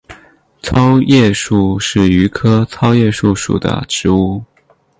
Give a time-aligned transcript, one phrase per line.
[0.63, 4.43] 糙叶树是榆科糙叶树属的植物。